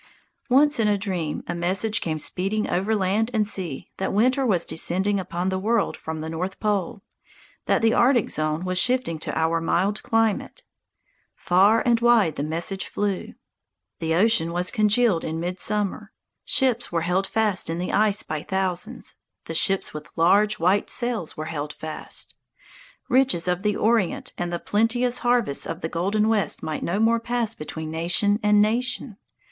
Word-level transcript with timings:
Once 0.49 0.79
in 0.79 0.87
a 0.87 0.97
dream 0.97 1.43
a 1.45 1.53
message 1.53 2.01
came 2.01 2.17
speeding 2.17 2.67
over 2.67 2.95
land 2.95 3.29
and 3.35 3.45
sea 3.47 3.91
that 3.97 4.11
winter 4.11 4.43
was 4.43 4.65
descending 4.65 5.19
upon 5.19 5.49
the 5.49 5.59
world 5.59 5.95
from 5.95 6.21
the 6.21 6.27
North 6.29 6.59
Pole, 6.59 7.03
that 7.67 7.83
the 7.83 7.93
Arctic 7.93 8.31
zone 8.31 8.65
was 8.65 8.79
shifting 8.79 9.19
to 9.19 9.37
our 9.37 9.61
mild 9.61 10.01
climate. 10.01 10.63
Far 11.35 11.83
and 11.85 11.99
wide 11.99 12.35
the 12.35 12.41
message 12.43 12.87
flew. 12.87 13.35
The 13.99 14.15
ocean 14.15 14.51
was 14.51 14.71
congealed 14.71 15.23
in 15.23 15.39
midsummer. 15.39 16.11
Ships 16.43 16.91
were 16.91 17.01
held 17.01 17.27
fast 17.27 17.69
in 17.69 17.77
the 17.77 17.93
ice 17.93 18.23
by 18.23 18.41
thousands, 18.41 19.17
the 19.45 19.53
ships 19.53 19.93
with 19.93 20.09
large, 20.15 20.57
white 20.57 20.89
sails 20.89 21.37
were 21.37 21.45
held 21.45 21.73
fast. 21.73 22.33
Riches 23.07 23.47
of 23.47 23.61
the 23.61 23.75
Orient 23.75 24.33
and 24.35 24.51
the 24.51 24.57
plenteous 24.57 25.19
harvests 25.19 25.67
of 25.67 25.81
the 25.81 25.89
Golden 25.89 26.27
West 26.27 26.63
might 26.63 26.81
no 26.81 26.99
more 26.99 27.19
pass 27.19 27.53
between 27.53 27.91
nation 27.91 28.39
and 28.41 28.63
nation. 28.63 29.17